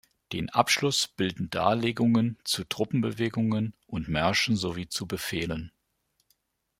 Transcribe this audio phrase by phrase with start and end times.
[0.33, 5.71] Den Abschluss bilden Darlegungen zu Truppenbewegungen und Märschen sowie zu Befehlen.